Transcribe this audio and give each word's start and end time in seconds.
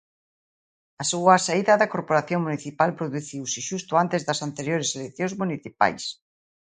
A 1.01 1.03
súa 1.11 1.35
saída 1.47 1.73
da 1.81 1.91
corporación 1.93 2.39
municipal 2.47 2.89
produciuse 2.99 3.59
xusto 3.69 3.93
antes 4.03 4.21
das 4.27 4.39
anteriores 4.47 4.89
eleccións 4.99 5.33
municipais. 5.41 6.03